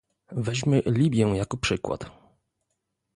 Weźmy 0.31 0.81
Libię 0.85 1.21
jako 1.37 1.57
przykład 1.57 2.11